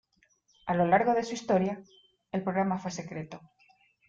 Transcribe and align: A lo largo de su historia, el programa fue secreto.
A 0.65 0.73
lo 0.73 0.87
largo 0.87 1.13
de 1.13 1.21
su 1.23 1.35
historia, 1.35 1.79
el 2.31 2.41
programa 2.41 2.79
fue 2.79 2.89
secreto. 2.89 3.39